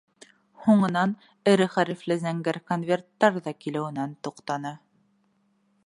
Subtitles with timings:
[0.67, 1.11] Һуңынан
[1.51, 4.75] эре хәрефле зәңгәр конверттар ҙа килеүенән туҡтаны.